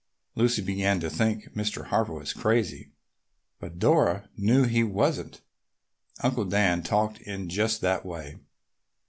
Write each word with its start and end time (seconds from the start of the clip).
Lucy 0.33 0.63
began 0.63 0.99
to 0.99 1.11
think 1.11 1.53
Mr. 1.53 1.85
Harper 1.89 2.13
was 2.15 2.33
crazy, 2.33 2.91
but 3.59 3.77
Dora 3.77 4.27
knew 4.35 4.63
he 4.63 4.83
wasn't. 4.83 5.41
Uncle 6.23 6.45
Dan 6.45 6.81
talked 6.81 7.21
in 7.21 7.49
just 7.49 7.81
that 7.81 8.03
way. 8.03 8.39